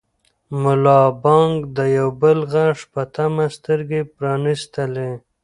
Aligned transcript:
ملا 0.61 0.99
بانګ 1.21 1.55
د 1.77 1.79
یو 1.97 2.09
بل 2.21 2.39
غږ 2.53 2.77
په 2.93 3.01
تمه 3.15 3.45
سترګې 3.55 4.01
پرانیستلې. 4.15 5.11